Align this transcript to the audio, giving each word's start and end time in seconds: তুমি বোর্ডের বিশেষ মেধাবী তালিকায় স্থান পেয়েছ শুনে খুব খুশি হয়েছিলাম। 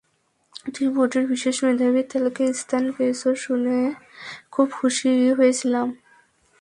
তুমি 0.65 0.89
বোর্ডের 0.95 1.25
বিশেষ 1.31 1.55
মেধাবী 1.65 2.01
তালিকায় 2.11 2.51
স্থান 2.53 2.83
পেয়েছ 2.95 3.21
শুনে 3.43 3.77
খুব 4.51 4.67
খুশি 4.71 5.09
হয়েছিলাম। 5.37 5.87